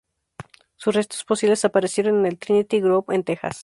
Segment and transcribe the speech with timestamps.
[0.77, 3.59] Sus restos fósiles aparecieron en el Trinity Group en Texas.